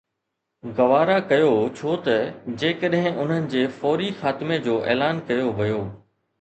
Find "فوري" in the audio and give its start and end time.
3.79-4.11